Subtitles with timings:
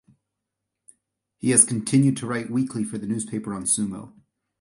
[1.37, 4.13] He has continued to write weekly for the newspaper on sumo.